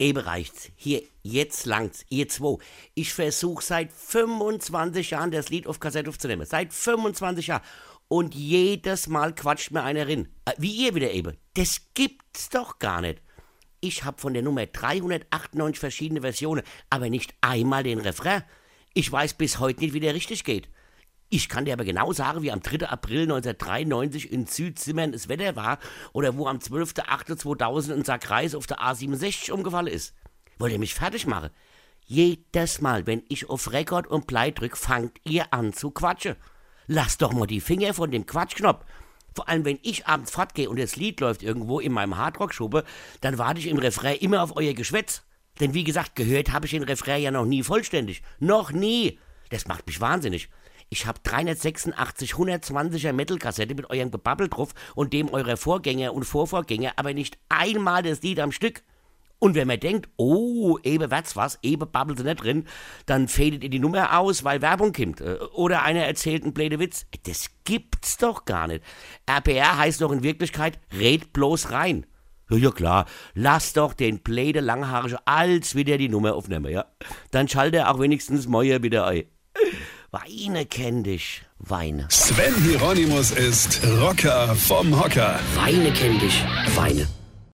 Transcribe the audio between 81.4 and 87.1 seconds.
Weine. Sven Hieronymus ist Rocker vom Hocker. Weine kenn dich, Weine.